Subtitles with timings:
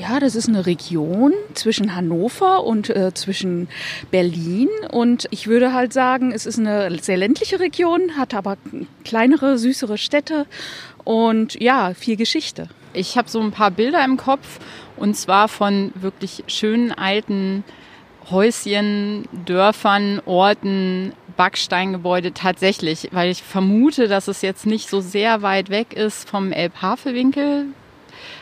[0.00, 3.68] Ja, das ist eine Region zwischen Hannover und äh, zwischen
[4.10, 4.70] Berlin.
[4.90, 8.56] Und ich würde halt sagen, es ist eine sehr ländliche Region, hat aber
[9.04, 10.46] kleinere, süßere Städte
[11.04, 12.70] und ja, viel Geschichte.
[12.94, 14.58] Ich habe so ein paar Bilder im Kopf
[14.96, 17.62] und zwar von wirklich schönen alten
[18.30, 25.68] Häuschen, Dörfern, Orten, Backsteingebäude tatsächlich, weil ich vermute, dass es jetzt nicht so sehr weit
[25.68, 27.66] weg ist vom Elbhafewinkel.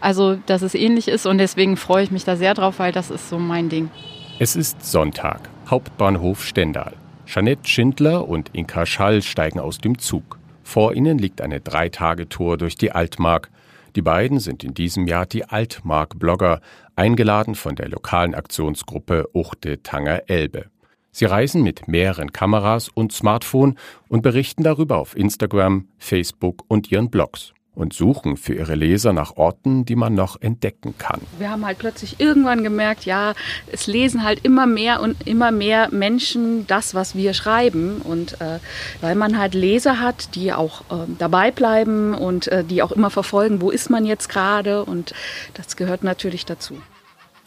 [0.00, 3.10] Also, dass es ähnlich ist und deswegen freue ich mich da sehr drauf, weil das
[3.10, 3.90] ist so mein Ding.
[4.38, 6.94] Es ist Sonntag, Hauptbahnhof Stendal.
[7.26, 10.38] Jeanette Schindler und Inka Schall steigen aus dem Zug.
[10.62, 13.50] Vor ihnen liegt eine Dreitagetour durch die Altmark.
[13.94, 16.60] Die beiden sind in diesem Jahr die Altmark-Blogger,
[16.96, 20.66] eingeladen von der lokalen Aktionsgruppe Uchte Tanger Elbe.
[21.10, 23.76] Sie reisen mit mehreren Kameras und Smartphone
[24.08, 29.36] und berichten darüber auf Instagram, Facebook und ihren Blogs und suchen für ihre Leser nach
[29.36, 31.20] Orten, die man noch entdecken kann.
[31.38, 33.32] Wir haben halt plötzlich irgendwann gemerkt, ja,
[33.70, 38.02] es lesen halt immer mehr und immer mehr Menschen das, was wir schreiben.
[38.02, 38.58] Und äh,
[39.00, 43.10] weil man halt Leser hat, die auch äh, dabei bleiben und äh, die auch immer
[43.10, 44.84] verfolgen, wo ist man jetzt gerade.
[44.84, 45.14] Und
[45.54, 46.74] das gehört natürlich dazu.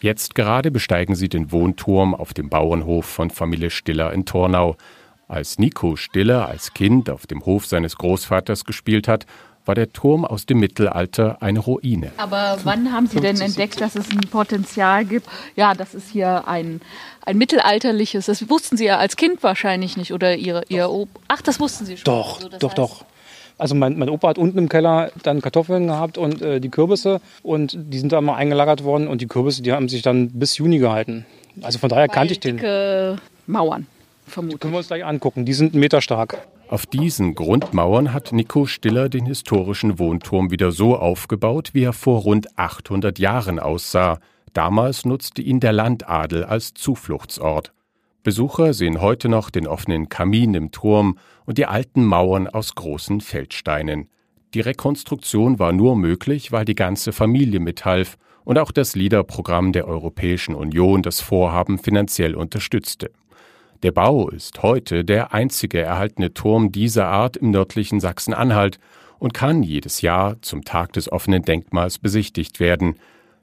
[0.00, 4.76] Jetzt gerade besteigen sie den Wohnturm auf dem Bauernhof von Familie Stiller in Tornau.
[5.28, 9.26] Als Nico Stiller als Kind auf dem Hof seines Großvaters gespielt hat,
[9.66, 12.12] war der Turm aus dem Mittelalter eine Ruine.
[12.16, 15.26] Aber wann haben Sie denn entdeckt, dass es ein Potenzial gibt?
[15.56, 16.80] Ja, das ist hier ein,
[17.22, 21.20] ein mittelalterliches, das wussten Sie ja als Kind wahrscheinlich nicht oder Ihre, Ihr Opa.
[21.28, 22.04] Ach, das wussten Sie schon.
[22.04, 23.04] Doch, also doch, heißt, doch.
[23.58, 27.20] Also mein, mein, Opa hat unten im Keller dann Kartoffeln gehabt und äh, die Kürbisse
[27.42, 30.58] und die sind da mal eingelagert worden und die Kürbisse, die haben sich dann bis
[30.58, 31.24] Juni gehalten.
[31.62, 32.56] Also von daher kannte ich den.
[32.58, 33.86] Dicke Mauern,
[34.26, 34.58] vermutlich.
[34.58, 36.46] Die können wir uns gleich angucken, die sind einen Meter stark.
[36.68, 42.22] Auf diesen Grundmauern hat Nico Stiller den historischen Wohnturm wieder so aufgebaut, wie er vor
[42.22, 44.18] rund 800 Jahren aussah.
[44.52, 47.72] Damals nutzte ihn der Landadel als Zufluchtsort.
[48.24, 53.20] Besucher sehen heute noch den offenen Kamin im Turm und die alten Mauern aus großen
[53.20, 54.08] Feldsteinen.
[54.52, 59.86] Die Rekonstruktion war nur möglich, weil die ganze Familie mithalf und auch das Liederprogramm der
[59.86, 63.12] Europäischen Union das Vorhaben finanziell unterstützte.
[63.82, 68.78] Der Bau ist heute der einzige erhaltene Turm dieser Art im nördlichen Sachsen-Anhalt
[69.18, 72.96] und kann jedes Jahr zum Tag des offenen Denkmals besichtigt werden.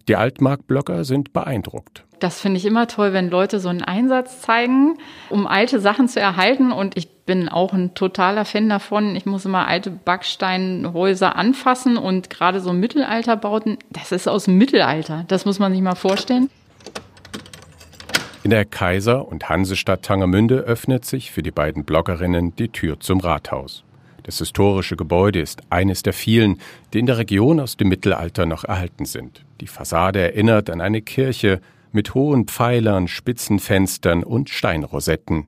[0.07, 2.03] Die Altmark-Blogger sind beeindruckt.
[2.19, 4.97] Das finde ich immer toll, wenn Leute so einen Einsatz zeigen,
[5.29, 6.71] um alte Sachen zu erhalten.
[6.71, 9.15] Und ich bin auch ein totaler Fan davon.
[9.15, 15.25] Ich muss immer alte Backsteinhäuser anfassen und gerade so Mittelalterbauten, das ist aus dem Mittelalter.
[15.27, 16.49] Das muss man sich mal vorstellen.
[18.43, 23.21] In der Kaiser- und Hansestadt Tangermünde öffnet sich für die beiden Bloggerinnen die Tür zum
[23.21, 23.85] Rathaus.
[24.23, 26.59] Das historische Gebäude ist eines der vielen,
[26.91, 29.45] die in der Region aus dem Mittelalter noch erhalten sind.
[29.61, 31.61] Die Fassade erinnert an eine Kirche
[31.93, 35.47] mit hohen Pfeilern, spitzen Fenstern und Steinrosetten.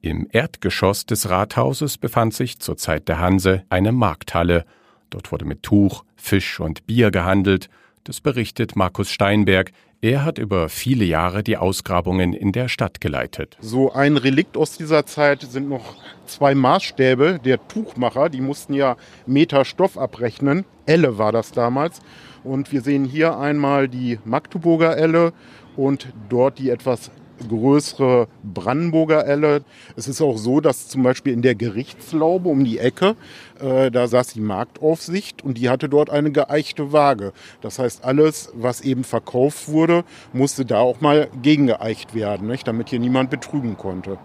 [0.00, 4.64] Im Erdgeschoss des Rathauses befand sich zur Zeit der Hanse eine Markthalle.
[5.10, 7.70] Dort wurde mit Tuch, Fisch und Bier gehandelt.
[8.02, 9.70] Das berichtet Markus Steinberg,
[10.02, 13.56] er hat über viele Jahre die Ausgrabungen in der Stadt geleitet.
[13.60, 15.94] So ein Relikt aus dieser Zeit sind noch
[16.26, 18.28] zwei Maßstäbe der Tuchmacher.
[18.28, 18.96] Die mussten ja
[19.26, 20.64] Meter Stoff abrechnen.
[20.86, 22.00] Elle war das damals.
[22.42, 25.32] Und wir sehen hier einmal die Magdeburger Elle
[25.76, 27.12] und dort die etwas
[27.48, 29.62] größere Brandenburger Elle.
[29.96, 33.16] Es ist auch so, dass zum Beispiel in der Gerichtslaube um die Ecke,
[33.60, 37.32] äh, da saß die Marktaufsicht und die hatte dort eine geeichte Waage.
[37.60, 42.66] Das heißt, alles, was eben verkauft wurde, musste da auch mal gegengeeicht werden, nicht?
[42.66, 44.18] damit hier niemand betrügen konnte.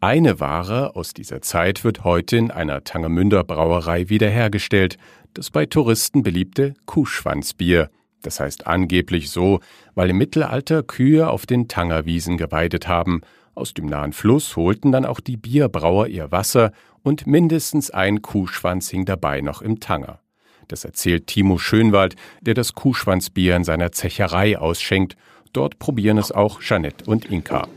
[0.00, 4.98] Eine Ware aus dieser Zeit wird heute in einer Tangemünder Brauerei wiederhergestellt,
[5.32, 7.88] das bei Touristen beliebte Kuhschwanzbier.
[8.26, 9.60] Das heißt angeblich so,
[9.94, 13.20] weil im Mittelalter Kühe auf den Tangerwiesen geweidet haben.
[13.54, 16.72] Aus dem nahen Fluss holten dann auch die Bierbrauer ihr Wasser
[17.04, 20.18] und mindestens ein Kuhschwanz hing dabei noch im Tanger.
[20.66, 25.16] Das erzählt Timo Schönwald, der das Kuhschwanzbier in seiner Zecherei ausschenkt.
[25.52, 27.68] Dort probieren es auch Jeanette und Inka.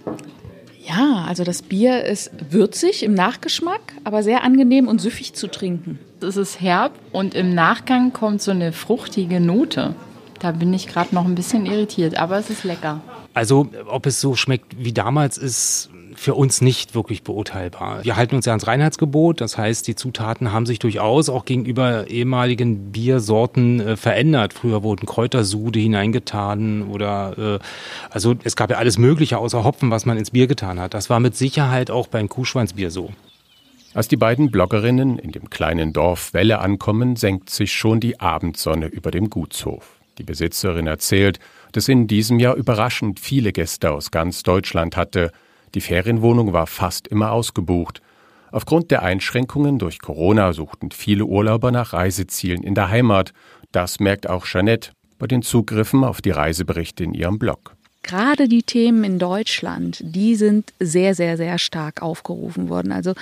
[0.84, 6.00] Ja, also das Bier ist würzig im Nachgeschmack, aber sehr angenehm und süffig zu trinken.
[6.20, 9.94] Es ist herb und im Nachgang kommt so eine fruchtige Note.
[10.40, 13.02] Da bin ich gerade noch ein bisschen irritiert, aber es ist lecker.
[13.34, 18.04] Also, ob es so schmeckt wie damals, ist für uns nicht wirklich beurteilbar.
[18.04, 22.08] Wir halten uns ja ans Reinheitsgebot, das heißt, die Zutaten haben sich durchaus auch gegenüber
[22.08, 24.54] ehemaligen Biersorten äh, verändert.
[24.54, 27.60] Früher wurden Kräutersude hineingetan oder äh,
[28.10, 30.94] also es gab ja alles Mögliche außer Hopfen, was man ins Bier getan hat.
[30.94, 33.12] Das war mit Sicherheit auch beim Kuhschwanzbier so.
[33.94, 38.88] Als die beiden Bloggerinnen in dem kleinen Dorf Welle ankommen, senkt sich schon die Abendsonne
[38.88, 39.99] über dem Gutshof.
[40.20, 41.40] Die Besitzerin erzählt,
[41.72, 45.32] dass in diesem Jahr überraschend viele Gäste aus ganz Deutschland hatte.
[45.74, 48.02] Die Ferienwohnung war fast immer ausgebucht.
[48.52, 53.32] Aufgrund der Einschränkungen durch Corona suchten viele Urlauber nach Reisezielen in der Heimat.
[53.72, 58.64] Das merkt auch Jeanette bei den Zugriffen auf die Reiseberichte in ihrem Blog gerade die
[58.64, 62.92] Themen in Deutschland, die sind sehr, sehr, sehr stark aufgerufen worden.
[62.92, 63.14] Also,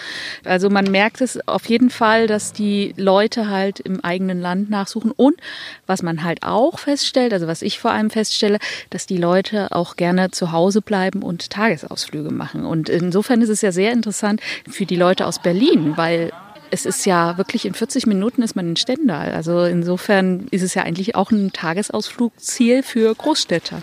[0.45, 5.11] also man merkt es auf jeden Fall, dass die Leute halt im eigenen Land nachsuchen.
[5.11, 5.35] Und
[5.87, 8.59] was man halt auch feststellt, also was ich vor allem feststelle,
[8.89, 12.65] dass die Leute auch gerne zu Hause bleiben und Tagesausflüge machen.
[12.65, 16.31] Und insofern ist es ja sehr interessant für die Leute aus Berlin, weil
[16.69, 19.33] es ist ja wirklich in 40 Minuten ist man in Stendal.
[19.33, 23.81] Also insofern ist es ja eigentlich auch ein Tagesausflugsziel für Großstädter.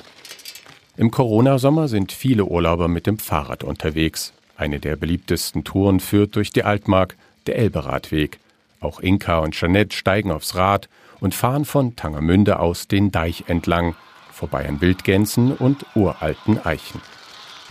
[0.97, 4.33] Im Corona-Sommer sind viele Urlauber mit dem Fahrrad unterwegs.
[4.57, 8.39] Eine der beliebtesten Touren führt durch die Altmark, der Elberadweg.
[8.81, 10.89] Auch Inka und Jeanette steigen aufs Rad
[11.21, 13.97] und fahren von Tangermünde aus den Deich entlang,
[14.31, 17.01] vorbei an Wildgänsen und uralten Eichen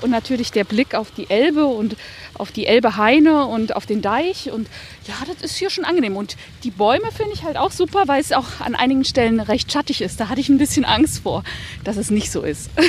[0.03, 1.95] und natürlich der Blick auf die Elbe und
[2.33, 4.51] auf die Elbe-Haine und auf den Deich.
[4.51, 4.67] Und
[5.07, 6.15] ja, das ist hier schon angenehm.
[6.15, 9.71] Und die Bäume finde ich halt auch super, weil es auch an einigen Stellen recht
[9.71, 10.19] schattig ist.
[10.19, 11.43] Da hatte ich ein bisschen Angst vor,
[11.83, 12.69] dass es nicht so ist.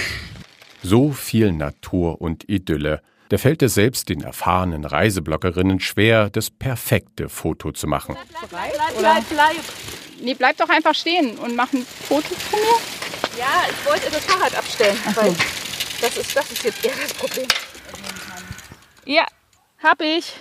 [0.87, 3.01] So viel Natur und Idylle.
[3.31, 8.19] Da fällt es selbst den erfahrenen Reisebloggerinnen schwer, das perfekte Foto zu machen.
[8.29, 9.65] Bleib, bleib, bleib, bleib.
[10.21, 13.39] Nee, bleib doch einfach stehen und mach ein Foto von mir.
[13.39, 14.97] Ja, ich wollte das Fahrrad abstellen.
[15.15, 15.64] So.
[16.01, 17.47] Das ist, das ist jetzt eher das Problem.
[19.07, 19.25] Ja,
[19.83, 20.35] hab ich.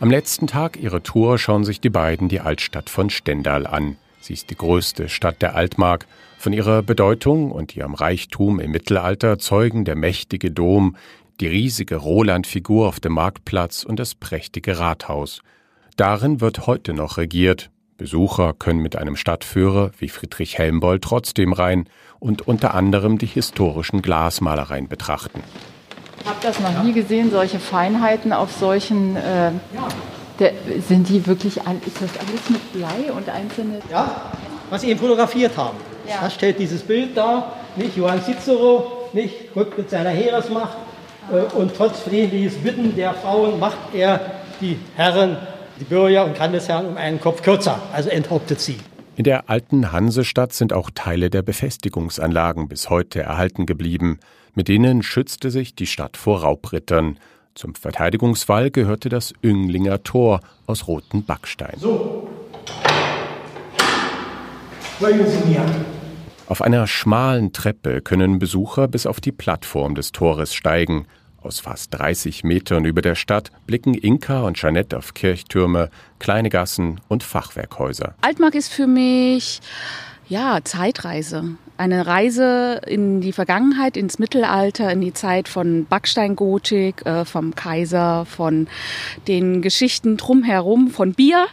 [0.00, 3.96] Am letzten Tag ihrer Tour schauen sich die beiden die Altstadt von Stendal an.
[4.20, 6.06] Sie ist die größte Stadt der Altmark.
[6.38, 10.96] Von ihrer Bedeutung und ihrem Reichtum im Mittelalter zeugen der mächtige Dom,
[11.40, 15.40] die riesige Roland-Figur auf dem Marktplatz und das prächtige Rathaus.
[15.96, 17.70] Darin wird heute noch regiert.
[17.96, 21.88] Besucher können mit einem Stadtführer wie Friedrich Helmbold trotzdem rein
[22.18, 25.42] und unter anderem die historischen Glasmalereien betrachten.
[26.20, 29.16] Ich habe das noch nie gesehen, solche Feinheiten auf solchen.
[29.16, 29.52] Äh,
[30.38, 30.52] der,
[30.86, 33.80] sind die wirklich, ist das alles mit Blei und einzelne?
[33.90, 34.32] Ja,
[34.68, 35.78] was Sie eben fotografiert haben.
[36.08, 36.16] Ja.
[36.22, 37.56] Das stellt dieses Bild dar.
[37.76, 40.76] Nicht Johann Cicero, nicht rückt mit seiner Heeresmacht.
[41.30, 44.20] Äh, und trotz flehentliches Bitten der Frauen macht er
[44.60, 45.36] die Herren,
[45.80, 48.78] die Bürger und Landesherren um einen Kopf kürzer, also enthauptet sie.
[49.16, 54.18] In der alten Hansestadt sind auch Teile der Befestigungsanlagen bis heute erhalten geblieben.
[54.54, 57.18] Mit denen schützte sich die Stadt vor Raubrittern.
[57.54, 61.74] Zum Verteidigungswall gehörte das Ünglinger Tor aus rotem Backstein.
[61.78, 62.28] So.
[64.98, 65.64] Folgen Sie mir.
[66.48, 71.06] Auf einer schmalen Treppe können Besucher bis auf die Plattform des Tores steigen.
[71.46, 77.00] Aus fast 30 Metern über der Stadt blicken Inka und Jeanette auf Kirchtürme, kleine Gassen
[77.06, 78.16] und Fachwerkhäuser.
[78.20, 79.60] Altmark ist für mich
[80.28, 81.56] ja, Zeitreise.
[81.76, 88.24] Eine Reise in die Vergangenheit, ins Mittelalter, in die Zeit von Backsteingotik, äh, vom Kaiser,
[88.24, 88.66] von
[89.28, 91.46] den Geschichten drumherum, von Bier,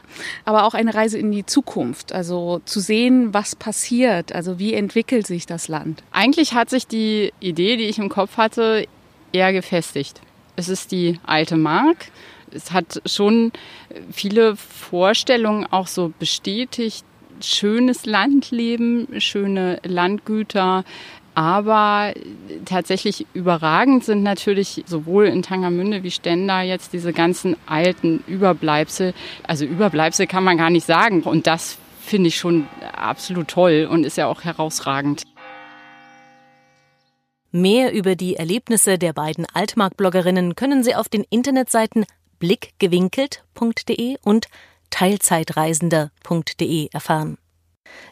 [0.44, 2.13] aber auch eine Reise in die Zukunft.
[2.13, 6.01] Also zu sehen, was passiert, also wie entwickelt sich das Land.
[6.12, 8.88] Eigentlich hat sich die Idee, die ich im Kopf hatte,
[9.33, 10.21] eher gefestigt.
[10.56, 12.06] Es ist die alte Mark.
[12.51, 13.51] Es hat schon
[14.12, 17.03] viele Vorstellungen auch so bestätigt.
[17.41, 20.85] Schönes Landleben, schöne Landgüter,
[21.35, 22.13] aber
[22.65, 29.13] tatsächlich überragend sind natürlich sowohl in Tangermünde wie Stendal jetzt diese ganzen alten Überbleibsel.
[29.43, 31.24] Also Überbleibsel kann man gar nicht sagen.
[31.24, 35.24] Und das finde ich schon absolut toll und ist ja auch herausragend.
[37.55, 42.03] Mehr über die Erlebnisse der beiden Altmark-Bloggerinnen können Sie auf den Internetseiten
[42.39, 44.48] blickgewinkelt.de und
[44.89, 47.38] teilzeitreisender.de erfahren.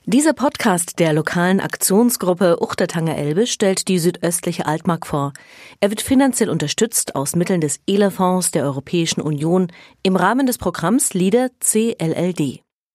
[0.06, 5.34] Dieser Podcast der lokalen Aktionsgruppe Uchtertanger Elbe stellt die südöstliche Altmark vor.
[5.80, 9.72] Er wird finanziell unterstützt aus Mitteln des ELA-Fonds der Europäischen Union
[10.04, 12.62] im Rahmen des Programms LIDER CLLD.